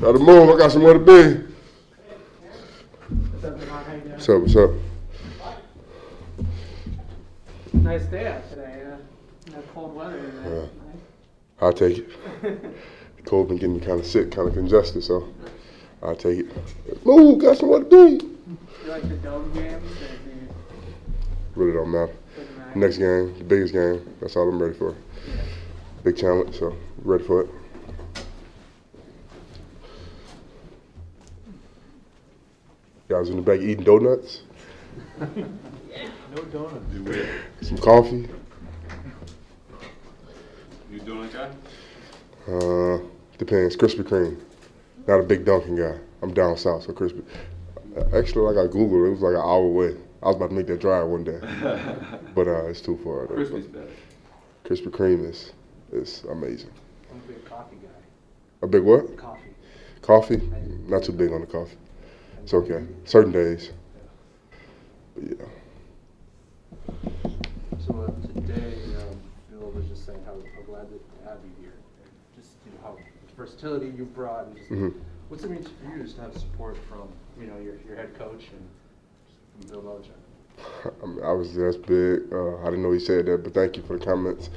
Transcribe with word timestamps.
Gotta 0.00 0.18
move. 0.18 0.50
I 0.50 0.58
got 0.58 0.72
somewhere 0.72 0.92
to 0.92 0.98
be. 0.98 1.42
What's 4.10 4.28
up? 4.28 4.40
What's 4.42 4.56
up? 4.56 4.70
Nice 7.72 8.04
day 8.04 8.26
out 8.26 8.48
today. 8.50 8.82
Uh, 8.92 8.96
that 9.52 9.74
cold 9.74 9.94
weather. 9.94 10.20
today. 10.20 10.54
Yeah. 10.54 10.66
I'll 11.60 11.72
take 11.72 11.98
it. 11.98 12.08
Cold 13.24 13.48
been 13.48 13.56
getting 13.56 13.80
kind 13.80 13.98
of 13.98 14.06
sick, 14.06 14.30
kind 14.30 14.46
of 14.46 14.54
congested, 14.54 15.02
so 15.02 15.32
I'll 16.02 16.14
take 16.14 16.40
it. 16.40 17.06
Move. 17.06 17.40
Got 17.40 17.56
somewhere 17.56 17.80
to 17.80 17.84
be. 17.84 18.24
You 18.24 18.58
like 18.86 19.08
the 19.08 19.16
dome 19.16 19.52
games? 19.52 19.82
Do 19.98 21.60
Really 21.60 21.72
don't 21.72 21.90
matter? 21.90 22.12
Next 22.74 22.98
game, 22.98 23.36
the 23.38 23.44
biggest 23.44 23.72
game. 23.72 24.14
That's 24.20 24.36
all 24.36 24.48
I'm 24.48 24.62
ready 24.62 24.74
for. 24.74 24.90
Yeah. 25.26 25.34
Big 26.04 26.16
challenge, 26.18 26.58
so 26.58 26.76
ready 27.02 27.24
for 27.24 27.42
it. 27.42 27.50
Y'all 33.16 33.22
was 33.22 33.30
in 33.30 33.36
the 33.36 33.40
back 33.42 33.60
eating 33.60 33.82
donuts, 33.82 34.42
No 35.18 36.44
donuts. 36.52 37.66
some 37.66 37.78
coffee. 37.78 38.28
You 40.92 41.00
doing 41.00 41.30
guy? 41.30 41.50
Uh, 42.46 42.98
depends. 43.38 43.74
Krispy 43.74 44.02
Kreme. 44.02 44.38
Not 45.06 45.20
a 45.20 45.22
big 45.22 45.46
Dunkin' 45.46 45.76
guy. 45.76 45.96
I'm 46.20 46.34
down 46.34 46.58
south, 46.58 46.82
so 46.82 46.92
Krispy. 46.92 47.24
Actually, 48.12 48.52
like 48.54 48.62
I 48.62 48.70
googled, 48.70 49.06
it 49.06 49.10
was 49.12 49.20
like 49.22 49.32
an 49.32 49.40
hour 49.40 49.64
away. 49.64 49.96
I 50.22 50.26
was 50.26 50.36
about 50.36 50.50
to 50.50 50.54
make 50.54 50.66
that 50.66 50.80
drive 50.82 51.06
one 51.06 51.24
day, 51.24 51.40
but 52.34 52.46
uh, 52.46 52.66
it's 52.66 52.82
too 52.82 52.98
far. 53.02 53.28
though. 53.28 53.34
Crispy's 53.36 53.66
better. 53.66 53.88
Krispy 54.66 54.88
Kreme 54.90 55.26
is 55.30 55.52
is 55.90 56.22
amazing. 56.30 56.68
I'm 57.10 57.16
a 57.16 57.32
big 57.32 57.42
coffee 57.46 57.76
guy. 57.76 57.88
A 58.60 58.66
big 58.66 58.82
what? 58.82 59.16
Coffee. 59.16 59.40
Coffee? 60.02 60.52
Not 60.86 61.02
too 61.02 61.12
big 61.12 61.32
on 61.32 61.40
the 61.40 61.46
coffee. 61.46 61.78
It's 62.46 62.54
okay. 62.54 62.84
Certain 63.02 63.32
days. 63.32 63.72
But 65.16 65.24
yeah. 65.24 65.46
So 67.84 68.02
uh, 68.02 68.24
today, 68.24 68.74
um, 68.94 69.18
Bill 69.50 69.72
was 69.72 69.84
just 69.86 70.06
saying 70.06 70.20
how, 70.24 70.34
how 70.54 70.62
glad 70.62 70.86
to 70.90 71.00
have 71.28 71.38
you 71.42 71.50
here. 71.60 71.72
Just 72.36 72.52
you 72.64 72.70
know, 72.70 72.78
how 72.84 72.98
versatility 73.36 73.86
you 73.86 74.04
brought, 74.04 74.46
and 74.46 74.56
just 74.58 74.70
Mhm. 74.70 74.94
what's 75.28 75.42
it 75.42 75.50
mean 75.50 75.64
for 75.64 75.90
you 75.90 76.04
just 76.04 76.14
to 76.14 76.22
have 76.22 76.38
support 76.38 76.76
from 76.88 77.08
you 77.40 77.48
know 77.48 77.58
your, 77.58 77.74
your 77.84 77.96
head 77.96 78.16
coach 78.16 78.44
and 78.52 79.68
from 79.68 79.82
Bill 79.82 79.82
Belichick? 79.82 80.92
I, 81.02 81.06
mean, 81.06 81.24
I 81.24 81.32
was 81.32 81.52
that's 81.52 81.76
big. 81.76 82.32
Uh, 82.32 82.58
I 82.58 82.66
didn't 82.66 82.84
know 82.84 82.92
he 82.92 83.00
said 83.00 83.26
that, 83.26 83.42
but 83.42 83.54
thank 83.54 83.76
you 83.76 83.82
for 83.82 83.98
the 83.98 84.04
comments. 84.04 84.50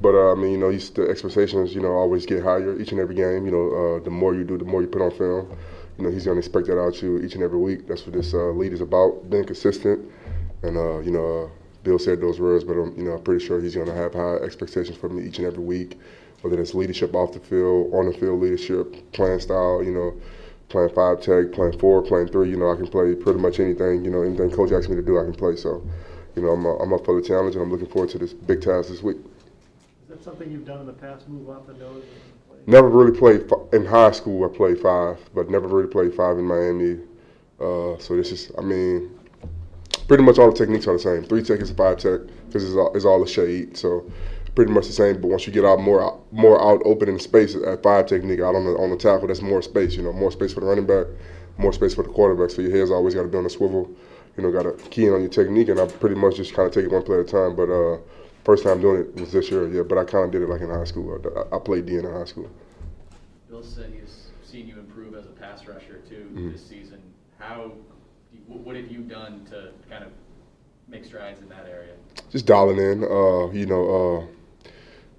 But 0.00 0.14
uh, 0.14 0.32
I 0.32 0.34
mean, 0.34 0.52
you 0.52 0.56
know, 0.56 0.72
the 0.72 1.08
expectations, 1.10 1.74
you 1.74 1.82
know, 1.82 1.92
always 1.92 2.24
get 2.24 2.42
higher 2.42 2.80
each 2.80 2.92
and 2.92 3.00
every 3.02 3.14
game. 3.14 3.44
You 3.44 3.52
know, 3.52 3.68
uh, 3.98 4.02
the 4.02 4.08
more 4.10 4.34
you 4.34 4.44
do, 4.44 4.56
the 4.56 4.64
more 4.64 4.80
you 4.80 4.88
put 4.88 5.02
on 5.02 5.10
film. 5.10 5.54
You 5.98 6.04
know, 6.04 6.10
he's 6.10 6.26
gonna 6.26 6.38
expect 6.38 6.66
that 6.66 6.80
out 6.80 7.00
you 7.02 7.20
each 7.20 7.34
and 7.34 7.42
every 7.42 7.58
week. 7.58 7.86
That's 7.86 8.04
what 8.04 8.14
this 8.14 8.34
uh, 8.34 8.50
lead 8.50 8.72
is 8.72 8.80
about, 8.80 9.30
being 9.30 9.44
consistent. 9.44 10.10
And 10.62 10.76
uh, 10.76 10.98
you 11.00 11.10
know, 11.10 11.44
uh, 11.44 11.48
Bill 11.84 11.98
said 11.98 12.20
those 12.20 12.40
words, 12.40 12.64
but 12.64 12.72
I'm, 12.72 12.96
you 12.96 13.04
know, 13.04 13.12
I'm 13.12 13.22
pretty 13.22 13.44
sure 13.44 13.60
he's 13.60 13.76
gonna 13.76 13.94
have 13.94 14.14
high 14.14 14.36
expectations 14.36 14.96
from 14.96 15.16
me 15.16 15.26
each 15.26 15.38
and 15.38 15.46
every 15.46 15.62
week, 15.62 15.98
whether 16.40 16.60
it's 16.60 16.74
leadership 16.74 17.14
off 17.14 17.32
the 17.32 17.40
field, 17.40 17.94
on 17.94 18.06
the 18.06 18.12
field 18.12 18.40
leadership, 18.40 19.12
playing 19.12 19.40
style. 19.40 19.82
You 19.84 19.92
know, 19.92 20.20
playing 20.68 20.90
five 20.90 21.20
tech, 21.20 21.52
playing 21.52 21.78
four, 21.78 22.02
playing 22.02 22.28
three. 22.28 22.50
You 22.50 22.56
know, 22.56 22.72
I 22.72 22.76
can 22.76 22.88
play 22.88 23.14
pretty 23.14 23.38
much 23.38 23.60
anything. 23.60 24.04
You 24.04 24.10
know, 24.10 24.22
anything 24.22 24.50
coach 24.50 24.72
asks 24.72 24.88
me 24.88 24.96
to 24.96 25.02
do, 25.02 25.18
I 25.18 25.22
can 25.22 25.34
play. 25.34 25.54
So, 25.56 25.86
you 26.34 26.42
know, 26.42 26.48
I'm, 26.48 26.64
I'm 26.64 26.92
up 26.92 27.04
for 27.04 27.20
the 27.20 27.26
challenge, 27.26 27.54
and 27.54 27.62
I'm 27.62 27.70
looking 27.70 27.86
forward 27.86 28.10
to 28.10 28.18
this 28.18 28.32
big 28.32 28.60
task 28.62 28.88
this 28.88 29.02
week. 29.02 29.18
Is 29.18 30.08
that 30.08 30.24
something 30.24 30.50
you've 30.50 30.66
done 30.66 30.80
in 30.80 30.86
the 30.86 30.92
past, 30.92 31.28
move 31.28 31.48
off 31.48 31.66
the 31.66 31.74
nose? 31.74 32.02
Never 32.66 32.88
really 32.88 33.16
played 33.16 33.46
in 33.74 33.84
high 33.84 34.12
school. 34.12 34.44
I 34.44 34.56
played 34.56 34.80
five, 34.80 35.18
but 35.34 35.50
never 35.50 35.68
really 35.68 35.88
played 35.88 36.14
five 36.14 36.38
in 36.38 36.44
Miami. 36.44 37.00
Uh, 37.60 37.98
so 37.98 38.16
this 38.16 38.30
is, 38.30 38.52
I 38.56 38.62
mean, 38.62 39.18
pretty 40.06 40.22
much 40.22 40.38
all 40.38 40.50
the 40.50 40.56
techniques 40.56 40.86
are 40.86 40.92
the 40.92 40.98
same. 40.98 41.24
Three 41.24 41.42
tech 41.42 41.60
is 41.60 41.70
five 41.72 41.98
tech 41.98 42.20
because 42.46 42.64
it's 42.64 42.76
all, 42.76 42.94
it's 42.94 43.04
all 43.04 43.22
a 43.22 43.28
shade. 43.28 43.76
So 43.76 44.10
pretty 44.54 44.72
much 44.72 44.86
the 44.86 44.92
same. 44.92 45.20
But 45.20 45.28
once 45.28 45.46
you 45.46 45.52
get 45.52 45.64
out 45.64 45.80
more 45.80 46.20
more 46.30 46.60
out 46.62 46.82
open 46.84 47.08
in 47.08 47.18
space 47.18 47.54
at 47.56 47.82
five 47.82 48.06
technique 48.06 48.40
out 48.40 48.54
on 48.54 48.64
the 48.64 48.72
on 48.72 48.90
the 48.90 48.96
tackle, 48.96 49.28
that's 49.28 49.42
more 49.42 49.62
space. 49.62 49.96
You 49.96 50.02
know, 50.02 50.12
more 50.12 50.30
space 50.30 50.52
for 50.52 50.60
the 50.60 50.66
running 50.66 50.86
back, 50.86 51.06
more 51.58 51.72
space 51.72 51.94
for 51.94 52.02
the 52.02 52.10
quarterback. 52.10 52.50
So 52.50 52.62
your 52.62 52.76
head's 52.76 52.90
always 52.90 53.14
got 53.14 53.22
to 53.22 53.28
be 53.28 53.38
on 53.38 53.44
the 53.44 53.50
swivel. 53.50 53.90
You 54.36 54.42
know, 54.42 54.50
got 54.50 54.62
to 54.62 54.72
key 54.90 55.06
in 55.06 55.14
on 55.14 55.20
your 55.20 55.30
technique, 55.30 55.68
and 55.68 55.80
I 55.80 55.86
pretty 55.86 56.16
much 56.16 56.36
just 56.36 56.54
kind 56.54 56.66
of 56.66 56.74
take 56.74 56.84
it 56.84 56.90
one 56.90 57.02
play 57.02 57.18
at 57.18 57.28
a 57.28 57.28
time. 57.28 57.54
But 57.54 57.70
uh, 57.70 57.98
first 58.44 58.64
time 58.64 58.80
doing 58.80 59.00
it 59.02 59.20
was 59.20 59.32
this 59.32 59.50
year, 59.50 59.68
yeah. 59.68 59.82
But 59.82 59.98
I 59.98 60.04
kind 60.04 60.24
of 60.24 60.32
did 60.32 60.42
it 60.42 60.48
like 60.48 60.60
in 60.60 60.70
high 60.70 60.84
school. 60.84 61.20
I, 61.52 61.56
I 61.56 61.58
played 61.58 61.86
D 61.86 61.96
in 61.96 62.04
high 62.04 62.24
school. 62.24 62.50
Said 63.62 63.92
he's 63.98 64.26
seen 64.44 64.68
you 64.68 64.78
improve 64.78 65.14
as 65.14 65.24
a 65.26 65.30
pass 65.30 65.66
rusher 65.66 66.00
too 66.08 66.28
Mhm. 66.34 66.52
this 66.52 66.64
season. 66.66 67.00
How, 67.38 67.72
what 68.46 68.76
have 68.76 68.90
you 68.90 69.00
done 69.00 69.44
to 69.50 69.70
kind 69.88 70.04
of 70.04 70.10
make 70.88 71.04
strides 71.04 71.40
in 71.40 71.48
that 71.48 71.66
area? 71.70 71.92
just 72.30 72.46
dialing 72.46 72.78
in, 72.78 73.04
uh, 73.04 73.50
you 73.52 73.64
know, 73.66 73.84
uh, 74.22 74.68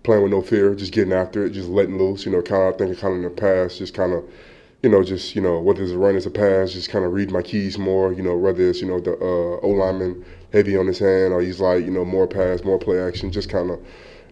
playing 0.04 0.24
with 0.24 0.32
no 0.32 0.42
fear, 0.42 0.76
just 0.76 0.92
getting 0.94 1.14
after 1.14 1.46
it, 1.46 1.52
just 1.52 1.70
letting 1.70 1.98
loose, 1.98 2.26
you 2.26 2.32
know, 2.32 2.42
kind 2.42 2.64
of 2.64 2.78
thinking 2.78 2.96
kind 2.98 3.14
of 3.14 3.18
in 3.20 3.24
the 3.24 3.30
past, 3.30 3.78
just 3.80 3.94
kind 3.94 4.14
of, 4.14 4.24
you 4.84 4.90
know, 4.90 5.04
just, 5.04 5.36
you 5.36 5.42
know, 5.42 5.60
whether 5.60 5.82
it's 5.84 5.92
a 5.94 5.98
run, 5.98 6.16
it's 6.16 6.26
a 6.26 6.32
pass, 6.32 6.72
just 6.74 6.90
kind 6.90 7.06
of 7.06 7.14
read 7.14 7.32
my 7.32 7.42
keys 7.42 7.78
more, 7.78 8.14
you 8.14 8.22
know, 8.24 8.36
whether 8.38 8.70
it's, 8.70 8.82
you 8.82 8.88
know, 8.88 9.00
the 9.00 9.14
uh, 9.14 9.66
O 9.66 9.70
lineman 9.70 10.24
heavy 10.54 10.78
on 10.78 10.88
his 10.88 11.00
hand 11.00 11.34
or 11.34 11.42
he's 11.42 11.60
like, 11.60 11.84
you 11.86 11.92
know, 11.92 12.06
more 12.06 12.28
pass, 12.28 12.64
more 12.64 12.80
play 12.80 13.00
action, 13.00 13.32
just 13.32 13.50
kind 13.50 13.72
of, 13.72 13.80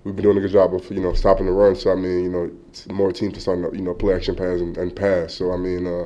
we've 0.04 0.16
been 0.16 0.24
doing 0.24 0.38
a 0.38 0.42
good 0.42 0.52
job 0.52 0.74
of, 0.74 0.90
you 0.92 1.00
know, 1.00 1.14
stopping 1.14 1.46
the 1.46 1.52
run. 1.52 1.76
So, 1.76 1.92
I 1.92 1.96
mean, 1.96 2.24
you 2.24 2.30
know, 2.30 2.52
more 2.94 3.12
teams 3.12 3.34
to 3.36 3.40
start, 3.40 3.60
you 3.74 3.82
know, 3.82 3.94
play 3.94 4.16
action 4.16 4.36
pass 4.36 4.60
and, 4.60 4.78
and 4.78 4.96
pass. 4.96 5.34
So, 5.36 5.52
I 5.54 5.58
mean, 5.58 5.88
uh, 5.88 6.06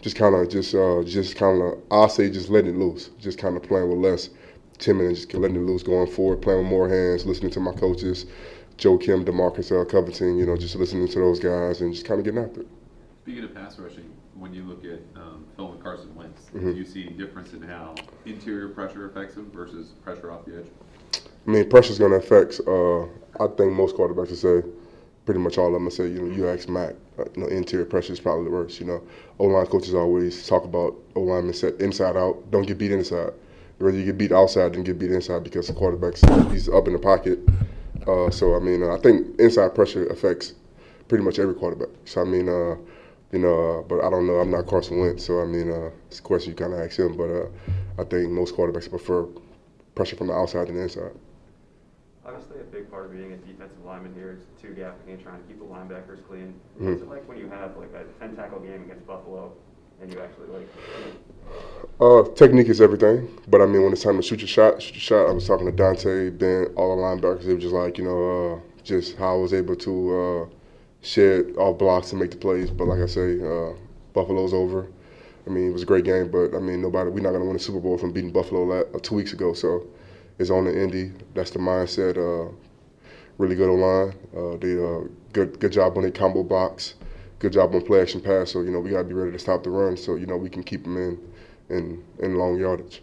just 0.00 0.16
kind 0.16 0.34
of, 0.34 0.48
just, 0.48 0.74
uh, 0.74 1.02
just 1.04 1.36
kind 1.36 1.62
of, 1.62 1.78
I'll 1.90 2.08
say 2.08 2.30
just 2.30 2.48
letting 2.48 2.74
it 2.74 2.78
loose, 2.78 3.10
just 3.18 3.38
kind 3.38 3.56
of 3.56 3.62
playing 3.62 3.88
with 3.88 3.98
less 3.98 4.30
timid 4.78 5.06
and 5.06 5.16
just 5.16 5.32
letting 5.34 5.56
it 5.56 5.60
loose 5.60 5.82
going 5.82 6.10
forward, 6.10 6.42
playing 6.42 6.60
with 6.60 6.68
more 6.68 6.88
hands, 6.88 7.24
listening 7.26 7.50
to 7.52 7.60
my 7.60 7.72
coaches, 7.72 8.26
Joe 8.76 8.98
Kim, 8.98 9.24
Demarcus 9.24 9.70
uh, 9.70 9.84
Covington, 9.84 10.38
you 10.38 10.46
know, 10.46 10.56
just 10.56 10.74
listening 10.76 11.08
to 11.08 11.18
those 11.18 11.38
guys 11.38 11.80
and 11.80 11.92
just 11.92 12.06
kind 12.06 12.18
of 12.18 12.24
getting 12.24 12.40
after 12.42 12.62
it. 12.62 12.68
Speaking 13.22 13.44
of 13.44 13.54
pass 13.54 13.78
rushing, 13.78 14.10
when 14.34 14.52
you 14.52 14.64
look 14.64 14.84
at 14.84 14.98
um, 15.14 15.46
film 15.56 15.72
with 15.72 15.82
Carson 15.82 16.12
Wentz, 16.16 16.50
Mhm. 16.54 16.72
do 16.72 16.78
you 16.78 16.84
see 16.84 17.06
a 17.06 17.10
difference 17.10 17.52
in 17.52 17.62
how 17.62 17.94
interior 18.26 18.68
pressure 18.70 19.06
affects 19.06 19.36
him 19.36 19.50
versus 19.54 19.90
pressure 20.02 20.32
off 20.32 20.44
the 20.44 20.56
edge? 20.56 20.66
I 21.46 21.50
mean, 21.50 21.68
pressure's 21.68 21.98
going 21.98 22.12
to 22.12 22.18
affect, 22.18 22.60
uh, 22.66 23.02
I 23.42 23.48
think 23.56 23.72
most 23.72 23.96
quarterbacks 23.96 24.30
would 24.30 24.38
say, 24.38 24.62
pretty 25.24 25.40
much 25.40 25.58
all 25.58 25.68
of 25.68 25.72
them 25.72 25.84
would 25.84 25.92
say, 25.92 26.06
you 26.08 26.22
know, 26.22 26.34
you 26.34 26.48
ask 26.48 26.68
Mac, 26.68 26.94
uh, 27.18 27.24
you 27.34 27.42
know, 27.42 27.48
interior 27.48 27.84
pressure 27.84 28.12
is 28.12 28.20
probably 28.20 28.44
the 28.44 28.50
worst, 28.50 28.78
you 28.78 28.86
know. 28.86 29.02
O-line 29.38 29.66
coaches 29.66 29.94
always 29.94 30.46
talk 30.46 30.64
about 30.64 30.94
O-linemen 31.16 31.54
set 31.54 31.80
inside 31.80 32.16
out, 32.16 32.50
don't 32.50 32.66
get 32.66 32.78
beat 32.78 32.92
inside. 32.92 33.32
Rather 33.78 33.98
you 33.98 34.04
get 34.04 34.18
beat 34.18 34.30
outside 34.30 34.74
than 34.74 34.84
get 34.84 34.98
beat 34.98 35.10
inside 35.10 35.42
because 35.42 35.66
the 35.66 35.72
quarterback's, 35.72 36.20
he's 36.52 36.68
up 36.68 36.86
in 36.86 36.92
the 36.92 36.98
pocket. 36.98 37.40
Uh, 38.06 38.30
so, 38.30 38.54
I 38.54 38.60
mean, 38.60 38.82
uh, 38.82 38.94
I 38.94 38.98
think 38.98 39.38
inside 39.40 39.74
pressure 39.74 40.06
affects 40.06 40.54
pretty 41.08 41.24
much 41.24 41.40
every 41.40 41.54
quarterback. 41.54 41.88
So, 42.04 42.20
I 42.20 42.24
mean, 42.24 42.48
uh, 42.48 42.76
you 43.32 43.38
know, 43.40 43.84
but 43.88 44.04
I 44.04 44.10
don't 44.10 44.26
know. 44.26 44.34
I'm 44.34 44.50
not 44.50 44.66
Carson 44.66 45.00
Wentz, 45.00 45.24
so 45.24 45.40
I 45.40 45.46
mean, 45.46 45.68
it's 46.06 46.18
a 46.18 46.22
question 46.22 46.50
you 46.50 46.56
kind 46.56 46.74
of 46.74 46.80
ask 46.80 46.98
him. 46.98 47.16
But 47.16 47.50
I 47.98 48.04
think 48.04 48.30
most 48.30 48.54
quarterbacks 48.54 48.90
prefer 48.90 49.26
pressure 49.94 50.16
from 50.16 50.26
the 50.28 50.34
outside 50.34 50.68
than 50.68 50.76
the 50.76 50.82
inside. 50.82 51.12
Obviously, 52.32 52.60
a 52.60 52.64
big 52.64 52.90
part 52.90 53.06
of 53.06 53.12
being 53.12 53.32
a 53.32 53.36
defensive 53.36 53.84
lineman 53.84 54.14
here 54.14 54.32
is 54.32 54.40
two 54.60 54.68
gapping 54.68 55.08
and 55.12 55.22
trying 55.22 55.40
to 55.40 55.46
keep 55.48 55.58
the 55.58 55.64
linebackers 55.64 56.26
clean. 56.28 56.54
Mhm. 56.80 56.90
What's 56.90 57.02
it 57.02 57.08
like 57.08 57.28
when 57.28 57.38
you 57.38 57.48
have 57.48 57.76
like 57.76 57.92
a 57.94 58.04
ten 58.18 58.34
tackle 58.36 58.60
game 58.60 58.82
against 58.84 59.06
Buffalo 59.06 59.52
and 60.00 60.12
you 60.12 60.20
actually 60.20 60.48
like? 60.48 60.68
Uh, 62.00 62.22
technique 62.34 62.68
is 62.68 62.80
everything, 62.80 63.28
but 63.48 63.60
I 63.60 63.66
mean, 63.66 63.82
when 63.82 63.92
it's 63.92 64.02
time 64.02 64.16
to 64.16 64.22
shoot 64.22 64.40
your 64.40 64.48
shot, 64.48 64.80
shoot 64.80 64.94
your 64.94 65.00
shot. 65.00 65.28
I 65.28 65.32
was 65.32 65.46
talking 65.46 65.66
to 65.66 65.72
Dont'a, 65.72 66.36
Ben, 66.38 66.66
all 66.76 66.96
the 66.96 67.02
linebackers. 67.02 67.46
It 67.46 67.54
was 67.54 67.62
just 67.64 67.74
like 67.74 67.98
you 67.98 68.04
know, 68.04 68.54
uh, 68.54 68.60
just 68.82 69.16
how 69.16 69.34
I 69.34 69.38
was 69.38 69.52
able 69.52 69.76
to 69.76 70.16
uh, 70.20 70.46
shed 71.02 71.54
off 71.58 71.78
blocks 71.78 72.12
and 72.12 72.20
make 72.20 72.30
the 72.30 72.36
plays. 72.38 72.70
But 72.70 72.86
like 72.86 73.00
I 73.00 73.06
say, 73.06 73.40
uh, 73.42 73.74
Buffalo's 74.14 74.54
over. 74.54 74.86
I 75.46 75.50
mean, 75.50 75.68
it 75.68 75.72
was 75.72 75.82
a 75.82 75.86
great 75.86 76.04
game, 76.04 76.30
but 76.30 76.54
I 76.54 76.60
mean, 76.60 76.80
nobody. 76.80 77.10
We're 77.10 77.20
not 77.20 77.30
going 77.30 77.40
to 77.42 77.46
win 77.46 77.56
the 77.56 77.62
Super 77.62 77.80
Bowl 77.80 77.98
from 77.98 78.12
beating 78.12 78.30
Buffalo 78.30 78.62
la- 78.62 78.96
uh, 78.96 79.00
two 79.02 79.16
weeks 79.16 79.32
ago. 79.32 79.52
So 79.52 79.86
it's 80.42 80.50
on 80.50 80.64
the 80.64 80.78
Indy. 80.82 81.12
That's 81.34 81.50
the 81.50 81.58
mindset. 81.58 82.18
Uh, 82.18 82.52
really 83.38 83.54
good 83.54 83.70
line. 83.70 84.12
Uh, 84.36 84.56
they 84.58 84.74
uh, 84.76 85.08
good 85.32 85.58
good 85.58 85.72
job 85.72 85.96
on 85.96 86.02
the 86.02 86.10
combo 86.10 86.42
box. 86.42 86.94
Good 87.38 87.52
job 87.54 87.74
on 87.74 87.82
play 87.82 88.02
action 88.02 88.20
pass. 88.20 88.52
So 88.52 88.60
you 88.60 88.70
know, 88.70 88.80
we 88.80 88.90
got 88.90 88.98
to 88.98 89.04
be 89.04 89.14
ready 89.14 89.32
to 89.32 89.38
stop 89.38 89.62
the 89.62 89.70
run. 89.70 89.96
So 89.96 90.16
you 90.16 90.26
know, 90.26 90.36
we 90.36 90.50
can 90.50 90.62
keep 90.62 90.82
them 90.82 90.96
in 90.96 91.18
in 91.70 92.04
in 92.18 92.34
long 92.34 92.58
yardage. 92.58 93.02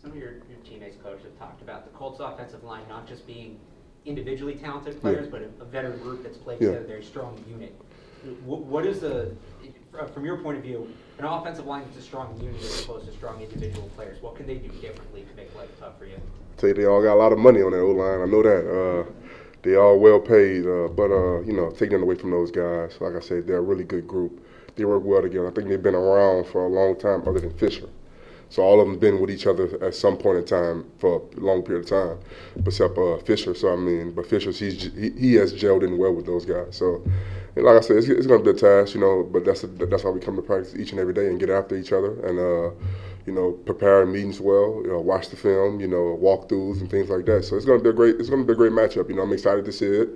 Some 0.00 0.12
of 0.12 0.16
your, 0.16 0.32
your 0.32 0.58
teammates, 0.64 0.96
coach, 1.02 1.20
have 1.22 1.38
talked 1.38 1.62
about 1.62 1.84
the 1.86 1.90
Colts 1.98 2.20
offensive 2.20 2.62
line 2.62 2.82
not 2.88 3.08
just 3.08 3.26
being 3.26 3.58
individually 4.04 4.54
talented 4.54 5.00
players, 5.00 5.26
but 5.28 5.40
a, 5.40 5.62
a 5.62 5.64
veteran 5.64 5.98
group 6.00 6.22
that's 6.22 6.36
played 6.36 6.60
Yeah. 6.60 6.68
together, 6.68 6.86
very 6.86 7.02
strong 7.02 7.42
unit. 7.48 7.74
What, 8.44 8.60
what 8.60 8.86
is 8.86 9.00
fr- 9.00 9.34
from 10.12 10.24
your 10.24 10.38
point 10.38 10.58
of 10.58 10.64
view, 10.64 10.88
an 11.18 11.24
offensive 11.24 11.66
line 11.66 11.84
that's 11.84 11.98
a 11.98 12.02
strong 12.02 12.38
unit 12.40 12.60
as 12.60 12.82
opposed 12.82 13.06
to 13.06 13.12
strong 13.12 13.40
individual 13.40 13.88
players? 13.94 14.20
What 14.22 14.36
can 14.36 14.46
they 14.46 14.56
do 14.56 14.68
differently 14.80 15.22
to 15.22 15.36
make 15.36 15.54
life 15.54 15.70
tough 15.78 15.98
for 15.98 16.06
you? 16.06 16.16
tell 16.56 16.68
you 16.68 16.74
they 16.74 16.84
all 16.86 17.02
got 17.02 17.14
a 17.14 17.20
lot 17.20 17.32
of 17.32 17.38
money 17.38 17.62
on 17.62 17.72
that 17.72 17.80
O 17.80 17.90
line. 17.90 18.20
I 18.20 18.26
know 18.26 18.42
that. 18.42 18.64
Uh, 18.68 19.10
they 19.62 19.76
all 19.76 19.98
well 19.98 20.20
paid, 20.20 20.66
uh, 20.66 20.88
but 20.88 21.10
uh, 21.10 21.40
you 21.40 21.54
know, 21.54 21.70
taking 21.70 22.00
away 22.02 22.16
from 22.16 22.30
those 22.30 22.50
guys, 22.50 23.00
like 23.00 23.14
I 23.14 23.20
said, 23.20 23.46
they're 23.46 23.58
a 23.58 23.62
really 23.62 23.84
good 23.84 24.06
group. 24.06 24.46
They 24.76 24.84
work 24.84 25.04
well 25.04 25.22
together. 25.22 25.48
I 25.48 25.52
think 25.52 25.68
they've 25.68 25.82
been 25.82 25.94
around 25.94 26.46
for 26.48 26.66
a 26.66 26.68
long 26.68 26.98
time, 26.98 27.26
other 27.26 27.40
than 27.40 27.56
Fisher. 27.56 27.88
So 28.54 28.62
all 28.62 28.80
of 28.80 28.86
them 28.86 29.00
been 29.00 29.20
with 29.20 29.32
each 29.32 29.48
other 29.48 29.82
at 29.84 29.96
some 29.96 30.16
point 30.16 30.38
in 30.38 30.44
time 30.44 30.88
for 30.98 31.20
a 31.36 31.40
long 31.40 31.64
period 31.64 31.82
of 31.82 31.90
time, 31.90 32.18
except 32.64 32.96
uh, 32.96 33.16
Fisher. 33.18 33.52
So 33.52 33.72
I 33.72 33.74
mean, 33.74 34.12
but 34.12 34.28
Fisher's 34.28 34.60
he's 34.60 34.80
he, 34.94 35.10
he 35.10 35.34
has 35.34 35.52
gelled 35.52 35.82
in 35.82 35.98
well 35.98 36.14
with 36.14 36.26
those 36.26 36.44
guys. 36.46 36.76
So, 36.76 37.02
like 37.56 37.76
I 37.76 37.80
said, 37.80 37.96
it's, 37.96 38.06
it's 38.06 38.28
going 38.28 38.44
to 38.44 38.52
be 38.52 38.56
a 38.56 38.60
task, 38.60 38.94
you 38.94 39.00
know. 39.00 39.24
But 39.24 39.44
that's 39.44 39.62
that's 39.62 40.04
why 40.04 40.10
we 40.10 40.20
come 40.20 40.36
to 40.36 40.42
practice 40.42 40.76
each 40.76 40.92
and 40.92 41.00
every 41.00 41.14
day 41.14 41.26
and 41.26 41.40
get 41.40 41.50
after 41.50 41.74
each 41.74 41.90
other 41.90 42.12
and 42.28 42.38
uh, 42.38 42.70
you 43.26 43.32
know 43.32 43.50
prepare 43.66 44.06
meetings 44.06 44.40
well, 44.40 44.82
you 44.84 44.92
know, 44.92 45.00
watch 45.00 45.30
the 45.30 45.36
film, 45.36 45.80
you 45.80 45.88
know, 45.88 46.16
walkthroughs 46.22 46.80
and 46.80 46.88
things 46.88 47.10
like 47.10 47.26
that. 47.26 47.44
So 47.44 47.56
it's 47.56 47.66
going 47.66 47.80
to 47.80 47.82
be 47.82 47.90
a 47.90 47.92
great 47.92 48.20
it's 48.20 48.30
going 48.30 48.42
to 48.42 48.46
be 48.46 48.52
a 48.52 48.56
great 48.56 48.70
matchup. 48.70 49.08
You 49.08 49.16
know, 49.16 49.22
I'm 49.22 49.32
excited 49.32 49.64
to 49.64 49.72
see 49.72 49.86
it. 49.86 50.10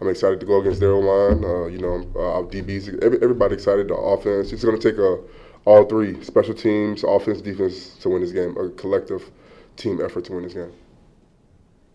I'm 0.00 0.08
excited 0.08 0.40
to 0.40 0.46
go 0.46 0.62
against 0.62 0.80
their 0.80 0.94
line. 0.94 1.44
Uh, 1.44 1.66
you 1.66 1.76
know, 1.78 2.06
uh, 2.16 2.36
our 2.36 2.44
DBs, 2.44 3.04
every, 3.04 3.22
everybody 3.22 3.52
excited. 3.52 3.88
The 3.88 3.96
offense. 3.96 4.50
It's 4.50 4.64
going 4.64 4.80
to 4.80 4.90
take 4.90 4.98
a 4.98 5.18
all 5.64 5.84
three 5.84 6.22
special 6.24 6.54
teams, 6.54 7.04
offense, 7.04 7.40
defense 7.40 7.94
to 8.00 8.08
win 8.08 8.22
this 8.22 8.32
game. 8.32 8.56
A 8.56 8.68
collective 8.70 9.30
team 9.76 10.00
effort 10.04 10.24
to 10.26 10.32
win 10.32 10.44
this 10.44 10.54
game. 10.54 10.72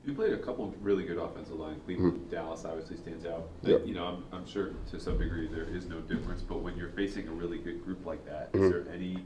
You 0.05 0.13
played 0.13 0.31
a 0.31 0.37
couple 0.37 0.65
of 0.69 0.73
really 0.85 1.03
good 1.03 1.17
offensive 1.17 1.55
line. 1.55 1.81
Cleveland, 1.83 2.31
Dallas 2.31 2.63
obviously 2.63 2.95
stands 2.95 3.25
out. 3.25 3.49
Mm-hmm. 3.61 3.69
Yep. 3.71 3.81
You 3.87 3.93
know, 3.93 4.05
I'm, 4.05 4.23
I'm 4.31 4.47
sure 4.47 4.71
to 4.91 4.99
some 5.01 5.17
degree 5.17 5.47
there 5.47 5.65
is 5.65 5.85
no 5.85 5.99
difference, 5.99 6.41
but 6.41 6.61
when 6.61 6.77
you're 6.77 6.91
facing 6.91 7.27
a 7.27 7.31
really 7.31 7.57
good 7.57 7.83
group 7.83 8.05
like 8.05 8.25
that, 8.25 8.49
is 8.53 8.61
Mhm. 8.61 8.69
there 8.71 8.93
any 8.93 9.25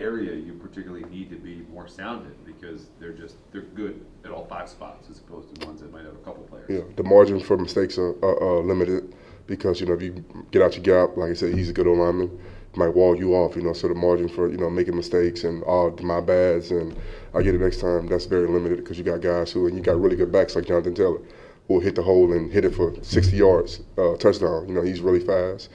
area 0.00 0.34
you 0.34 0.54
particularly 0.54 1.04
need 1.04 1.30
to 1.30 1.36
be 1.36 1.62
more 1.72 1.86
sound 1.86 2.26
in 2.26 2.52
because 2.52 2.88
they're 2.98 3.12
just 3.12 3.36
they're 3.52 3.62
good 3.62 4.04
at 4.24 4.30
all 4.30 4.46
five 4.46 4.68
spots 4.68 5.08
as 5.10 5.18
opposed 5.18 5.54
to 5.54 5.66
ones 5.66 5.80
that 5.80 5.92
might 5.92 6.04
have 6.04 6.14
a 6.14 6.18
couple 6.18 6.42
players. 6.44 6.66
Yeah, 6.68 6.80
the 6.96 7.02
margin 7.02 7.40
for 7.40 7.56
mistakes 7.56 7.98
are, 7.98 8.12
are, 8.24 8.42
are 8.42 8.62
limited 8.62 9.14
because 9.46 9.80
you 9.80 9.86
know 9.86 9.94
if 9.94 10.02
you 10.02 10.24
get 10.50 10.62
out 10.62 10.76
your 10.76 10.84
gap, 10.84 11.16
like 11.16 11.30
I 11.30 11.34
said, 11.34 11.54
he's 11.54 11.68
a 11.68 11.72
good 11.72 11.86
lineman. 11.86 12.38
Might 12.76 12.94
wall 12.94 13.16
you 13.16 13.34
off, 13.34 13.56
you 13.56 13.62
know. 13.62 13.72
So 13.72 13.88
the 13.88 13.94
margin 13.94 14.28
for 14.28 14.48
you 14.48 14.56
know 14.56 14.70
making 14.70 14.96
mistakes 14.96 15.44
and 15.44 15.62
all 15.64 15.90
my 16.02 16.20
bads 16.20 16.70
and 16.70 16.96
I 17.34 17.42
get 17.42 17.54
it 17.54 17.60
next 17.60 17.80
time. 17.80 18.06
That's 18.06 18.26
very 18.26 18.46
limited 18.46 18.78
because 18.78 18.96
you 18.96 19.04
got 19.04 19.20
guys 19.20 19.50
who 19.50 19.66
and 19.66 19.76
you 19.76 19.82
got 19.82 20.00
really 20.00 20.16
good 20.16 20.30
backs 20.30 20.54
like 20.54 20.66
Jonathan 20.66 20.94
Taylor, 20.94 21.18
who 21.66 21.74
will 21.74 21.80
hit 21.80 21.96
the 21.96 22.02
hole 22.02 22.32
and 22.32 22.50
hit 22.52 22.64
it 22.64 22.74
for 22.74 22.94
60 23.02 23.36
yards, 23.36 23.80
uh, 23.98 24.16
touchdown. 24.16 24.68
You 24.68 24.74
know, 24.74 24.82
he's 24.82 25.00
really 25.00 25.20
fast. 25.20 25.68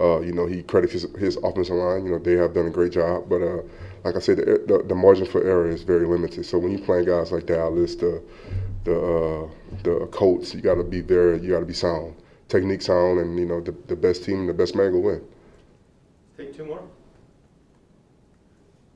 Uh, 0.00 0.20
you 0.20 0.32
know, 0.32 0.46
he 0.46 0.62
credits 0.62 0.92
his, 0.92 1.06
his 1.18 1.36
offensive 1.44 1.76
line. 1.76 2.04
You 2.06 2.12
know, 2.12 2.18
they 2.18 2.32
have 2.32 2.54
done 2.54 2.66
a 2.66 2.70
great 2.70 2.92
job. 2.92 3.28
But 3.28 3.42
uh, 3.42 3.62
like 4.04 4.16
I 4.16 4.20
said, 4.20 4.38
the, 4.38 4.64
the, 4.66 4.84
the 4.88 4.94
margin 4.94 5.26
for 5.26 5.42
error 5.44 5.68
is 5.68 5.82
very 5.82 6.06
limited. 6.06 6.46
So 6.46 6.58
when 6.58 6.72
you're 6.72 6.86
playing 6.86 7.04
guys 7.06 7.32
like 7.32 7.46
Dallas, 7.46 7.96
the 7.96 8.22
the 8.84 8.96
uh, 8.98 9.48
the 9.82 10.06
Colts, 10.10 10.54
you 10.54 10.60
got 10.60 10.76
to 10.76 10.84
be 10.84 11.00
there. 11.00 11.34
you 11.34 11.50
got 11.50 11.60
to 11.60 11.66
be 11.66 11.74
sound, 11.74 12.14
technique 12.48 12.82
sound, 12.82 13.20
and 13.20 13.38
you 13.38 13.44
know 13.44 13.60
the, 13.60 13.74
the 13.88 13.96
best 13.96 14.24
team, 14.24 14.46
the 14.46 14.54
best 14.54 14.74
man 14.74 14.92
will 14.92 15.02
win. 15.02 15.22
Take 16.36 16.56
two 16.56 16.64
more. 16.64 16.82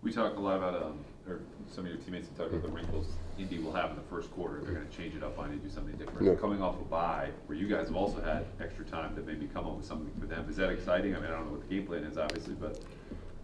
We 0.03 0.12
talk 0.12 0.37
a 0.37 0.41
lot 0.41 0.56
about, 0.56 0.83
um, 0.83 0.99
or 1.29 1.41
some 1.67 1.85
of 1.85 1.91
your 1.91 2.00
teammates 2.00 2.29
have 2.29 2.37
talked 2.37 2.53
about 2.53 2.62
the 2.62 2.69
wrinkles 2.69 3.06
Indy 3.38 3.59
will 3.59 3.73
have 3.73 3.91
in 3.91 3.97
the 3.97 4.03
first 4.03 4.31
quarter. 4.32 4.61
They're 4.61 4.75
going 4.75 4.87
to 4.87 4.97
change 4.97 5.15
it 5.17 5.23
up 5.23 5.38
on 5.38 5.53
you, 5.53 5.59
do 5.59 5.69
something 5.69 5.97
different. 5.97 6.26
Yeah. 6.26 6.35
Coming 6.35 6.62
off 6.62 6.81
a 6.81 6.85
bye, 6.85 7.31
where 7.47 7.59
you 7.59 7.67
guys 7.67 7.88
have 7.88 7.97
also 7.97 8.21
had 8.21 8.44
extra 8.61 8.85
time 8.85 9.15
to 9.17 9.23
maybe 9.23 9.47
come 9.53 9.67
up 9.67 9.76
with 9.76 9.87
something 9.87 10.11
for 10.21 10.26
them. 10.26 10.47
Is 10.49 10.56
that 10.56 10.71
exciting? 10.71 11.17
I 11.17 11.21
mean, 11.21 11.31
I 11.31 11.35
don't 11.35 11.47
know 11.47 11.53
what 11.53 11.69
the 11.69 11.75
game 11.75 11.87
plan 11.87 12.05
is, 12.05 12.17
obviously, 12.17 12.55
but 12.55 12.81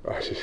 I 0.09 0.21
just, 0.21 0.43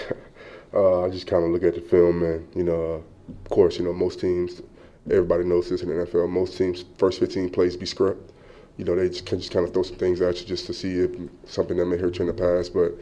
uh, 0.74 1.04
I 1.04 1.10
just 1.10 1.28
kind 1.28 1.46
of 1.46 1.52
look 1.52 1.64
at 1.64 1.76
the 1.76 1.82
film, 1.82 2.24
and 2.24 2.48
you 2.56 2.64
know, 2.64 2.96
uh, 2.96 3.34
of 3.46 3.50
course, 3.50 3.78
you 3.78 3.86
know, 3.86 3.94
most 3.94 4.20
teams, 4.20 4.62
everybody 5.10 5.46
knows 5.46 5.70
this 5.70 5.82
in 5.82 5.90
the 5.90 6.06
NFL. 6.06 6.30
Most 6.30 6.58
teams, 6.58 6.84
first 6.98 7.20
15 7.20 7.50
plays 7.50 7.78
be 7.78 7.86
script. 7.86 8.34
You 8.76 8.86
know, 8.86 8.96
they 8.96 9.08
just 9.08 9.26
can 9.26 9.40
just 9.40 9.52
kind 9.52 9.66
of 9.66 9.74
throw 9.74 9.84
some 9.84 9.96
things 9.96 10.22
at 10.22 10.40
you 10.40 10.46
just 10.46 10.68
to 10.68 10.74
see 10.74 11.00
if 11.00 11.12
something 11.46 11.78
that 11.78 11.86
may 11.86 11.98
hurt 11.98 12.20
you 12.20 12.28
in 12.30 12.36
the 12.36 12.42
past. 12.42 12.74
But 12.74 12.94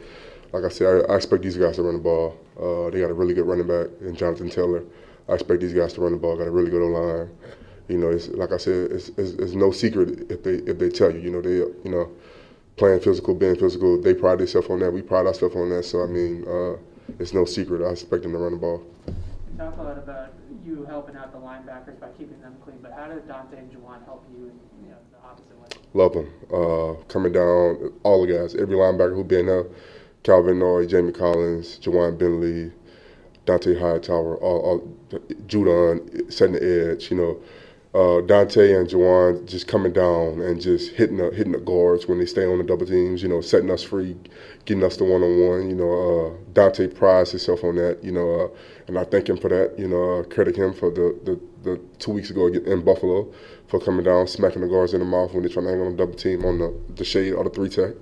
like 0.52 0.64
I 0.64 0.68
said, 0.68 1.04
I, 1.08 1.12
I 1.12 1.16
expect 1.16 1.42
these 1.42 1.56
guys 1.56 1.76
to 1.76 1.82
run 1.82 1.94
the 1.94 2.00
ball. 2.00 2.36
Uh, 2.58 2.90
they 2.90 3.00
got 3.00 3.10
a 3.10 3.14
really 3.14 3.34
good 3.34 3.46
running 3.46 3.66
back 3.66 3.88
in 4.00 4.14
Jonathan 4.14 4.50
Taylor. 4.50 4.84
I 5.28 5.34
expect 5.34 5.60
these 5.60 5.74
guys 5.74 5.92
to 5.94 6.00
run 6.00 6.12
the 6.12 6.18
ball. 6.18 6.36
Got 6.36 6.46
a 6.46 6.50
really 6.50 6.70
good 6.70 6.82
O 6.82 6.86
line. 6.86 7.30
You 7.88 7.98
know, 7.98 8.10
it's 8.10 8.28
like 8.28 8.52
I 8.52 8.56
said, 8.56 8.90
it's, 8.90 9.08
it's, 9.10 9.32
it's 9.32 9.52
no 9.52 9.70
secret 9.70 10.30
if 10.30 10.42
they 10.42 10.54
if 10.70 10.78
they 10.78 10.88
tell 10.88 11.12
you. 11.12 11.20
You 11.20 11.30
know, 11.30 11.40
they 11.40 11.56
you 11.56 11.80
know 11.84 12.10
playing 12.76 13.00
physical, 13.00 13.34
being 13.34 13.56
physical. 13.56 14.00
They 14.00 14.14
pride 14.14 14.38
themselves 14.38 14.68
on 14.68 14.80
that. 14.80 14.90
We 14.90 15.02
pride 15.02 15.26
ourselves 15.26 15.56
on 15.56 15.68
that. 15.70 15.84
So 15.84 16.02
I 16.02 16.06
mean, 16.06 16.44
uh, 16.48 16.76
it's 17.18 17.32
no 17.32 17.44
secret. 17.44 17.86
I 17.86 17.90
expect 17.90 18.22
them 18.22 18.32
to 18.32 18.38
run 18.38 18.52
the 18.52 18.58
ball. 18.58 18.82
You 19.06 19.58
talk 19.58 19.76
a 19.78 19.82
lot 19.82 19.98
about 19.98 20.32
you 20.64 20.84
helping 20.86 21.16
out 21.16 21.32
the 21.32 21.38
linebackers 21.38 21.98
by 22.00 22.08
keeping 22.18 22.40
them 22.40 22.56
clean, 22.64 22.78
but 22.82 22.92
how 22.92 23.06
did 23.06 23.26
Dont'a 23.28 23.56
and 23.56 23.70
Ja'Whaun 23.70 24.04
help 24.04 24.24
you 24.32 24.46
in 24.46 24.84
you 24.84 24.90
know, 24.90 24.96
the 25.12 25.26
opposite 25.26 25.56
way? 25.60 25.68
Love 25.94 26.12
them. 26.12 26.32
Uh, 26.52 26.94
coming 27.04 27.32
down, 27.32 27.92
all 28.02 28.26
the 28.26 28.32
guys, 28.32 28.54
every 28.56 28.76
linebacker 28.76 29.14
who 29.14 29.22
been 29.22 29.46
there, 29.46 29.64
Kyle 30.26 30.42
Van 30.42 30.58
Noy, 30.58 30.86
Jamie 30.86 31.12
Collins, 31.12 31.78
Ja'Whaun 31.78 32.18
Bentley, 32.18 32.72
Dont'a 33.46 33.78
Hightower, 33.78 34.36
all, 34.38 34.58
all 34.58 35.20
Judon 35.46 36.32
setting 36.32 36.54
the 36.54 36.90
edge. 36.90 37.12
You 37.12 37.16
know, 37.16 37.40
uh, 37.94 38.20
Dont'a 38.26 38.76
and 38.76 38.88
Ja'Whaun 38.88 39.46
just 39.46 39.68
coming 39.68 39.92
down 39.92 40.40
and 40.40 40.60
just 40.60 40.90
hitting 40.94 41.18
the 41.18 41.30
hitting 41.30 41.52
the 41.52 41.60
guards 41.60 42.08
when 42.08 42.18
they 42.18 42.26
stay 42.26 42.44
on 42.44 42.58
the 42.58 42.64
double 42.64 42.86
teams. 42.86 43.22
You 43.22 43.28
know, 43.28 43.40
setting 43.40 43.70
us 43.70 43.84
free, 43.84 44.16
getting 44.64 44.82
us 44.82 44.96
the 44.96 45.04
one 45.04 45.22
on 45.22 45.48
one. 45.48 45.70
You 45.70 45.76
know, 45.76 45.92
uh, 45.92 46.50
Dont'a 46.54 46.92
prides 46.92 47.30
himself 47.30 47.62
on 47.62 47.76
that. 47.76 48.02
You 48.02 48.10
know, 48.10 48.40
uh, 48.40 48.48
and 48.88 48.98
I 48.98 49.04
thank 49.04 49.28
him 49.28 49.36
for 49.36 49.48
that. 49.48 49.78
You 49.78 49.86
know, 49.86 50.24
credit 50.24 50.56
him 50.56 50.74
for 50.74 50.90
the, 50.90 51.16
the 51.22 51.40
the 51.62 51.80
two 52.00 52.10
weeks 52.10 52.30
ago 52.30 52.48
in 52.48 52.84
Buffalo 52.84 53.32
for 53.68 53.78
coming 53.78 54.04
down, 54.04 54.26
smacking 54.26 54.62
the 54.62 54.68
guards 54.68 54.92
in 54.92 54.98
the 54.98 55.06
mouth 55.06 55.32
when 55.32 55.44
they're 55.44 55.52
trying 55.52 55.66
to 55.66 55.72
hang 55.72 55.80
on 55.82 55.92
a 55.92 55.96
double 55.96 56.14
team 56.14 56.44
on 56.44 56.58
the 56.58 56.74
the 56.96 57.04
shade 57.04 57.32
or 57.32 57.44
the 57.44 57.50
three 57.50 57.68
tech. 57.68 57.94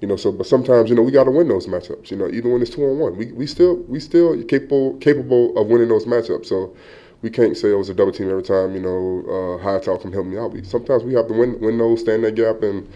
You 0.00 0.08
know, 0.08 0.16
so 0.16 0.32
but 0.32 0.46
sometimes 0.46 0.88
you 0.88 0.96
know 0.96 1.02
we 1.02 1.12
got 1.12 1.24
to 1.24 1.30
win 1.30 1.48
those 1.48 1.66
matchups. 1.66 2.10
You 2.10 2.16
know, 2.16 2.28
even 2.28 2.52
when 2.52 2.62
it's 2.62 2.70
two 2.70 2.84
on 2.84 2.98
one, 2.98 3.16
we 3.16 3.32
we 3.32 3.46
still 3.46 3.76
we 3.82 4.00
still 4.00 4.42
capable 4.44 4.96
capable 4.98 5.56
of 5.58 5.66
winning 5.66 5.88
those 5.88 6.06
matchups. 6.06 6.46
So 6.46 6.74
we 7.22 7.28
can't 7.28 7.56
say 7.56 7.70
it 7.70 7.74
was 7.74 7.90
a 7.90 7.94
double 7.94 8.12
team 8.12 8.30
every 8.30 8.42
time. 8.42 8.74
You 8.74 8.80
know, 8.80 9.58
uh, 9.58 9.62
Hightower 9.62 9.98
can 9.98 10.12
help 10.12 10.26
me 10.26 10.38
out. 10.38 10.52
We, 10.52 10.64
sometimes 10.64 11.04
we 11.04 11.12
have 11.14 11.28
to 11.28 11.34
win 11.34 11.60
win 11.60 11.76
those, 11.76 12.00
stand 12.00 12.24
that 12.24 12.34
gap, 12.34 12.62
and 12.62 12.88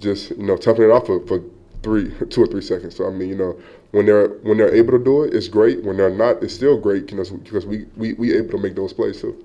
just 0.00 0.30
you 0.30 0.44
know 0.44 0.56
toughen 0.56 0.84
it 0.84 0.90
off 0.90 1.06
for, 1.06 1.24
for 1.26 1.42
three 1.82 2.10
two 2.30 2.42
or 2.42 2.46
three 2.46 2.62
seconds. 2.62 2.96
So 2.96 3.06
I 3.06 3.10
mean, 3.10 3.28
you 3.28 3.36
know, 3.36 3.60
when 3.90 4.06
they're 4.06 4.28
when 4.28 4.56
they're 4.56 4.74
able 4.74 4.98
to 4.98 5.04
do 5.04 5.24
it, 5.24 5.34
it's 5.34 5.48
great. 5.48 5.84
When 5.84 5.98
they're 5.98 6.10
not, 6.10 6.42
it's 6.42 6.54
still 6.54 6.78
great 6.78 7.06
because 7.06 7.30
because 7.30 7.66
we 7.66 7.86
we 7.96 8.14
we 8.14 8.34
able 8.34 8.50
to 8.52 8.58
make 8.58 8.76
those 8.76 8.92
plays 8.92 9.20
too. 9.20 9.44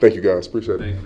Thank 0.00 0.14
you 0.14 0.20
guys, 0.20 0.46
appreciate 0.46 0.80
it. 0.80 0.96